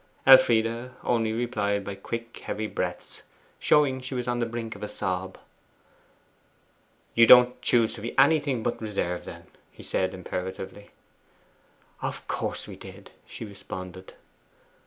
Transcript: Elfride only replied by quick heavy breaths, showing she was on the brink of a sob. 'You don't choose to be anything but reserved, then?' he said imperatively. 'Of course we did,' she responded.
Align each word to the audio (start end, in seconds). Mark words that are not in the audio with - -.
Elfride 0.25 0.89
only 1.03 1.31
replied 1.31 1.83
by 1.83 1.93
quick 1.93 2.35
heavy 2.39 2.65
breaths, 2.65 3.21
showing 3.59 4.01
she 4.01 4.15
was 4.15 4.27
on 4.27 4.39
the 4.39 4.47
brink 4.47 4.75
of 4.75 4.81
a 4.81 4.87
sob. 4.87 5.37
'You 7.13 7.27
don't 7.27 7.61
choose 7.61 7.93
to 7.93 8.01
be 8.01 8.17
anything 8.17 8.63
but 8.63 8.81
reserved, 8.81 9.25
then?' 9.25 9.45
he 9.71 9.83
said 9.83 10.15
imperatively. 10.15 10.89
'Of 12.01 12.27
course 12.27 12.67
we 12.67 12.75
did,' 12.77 13.11
she 13.27 13.45
responded. 13.45 14.15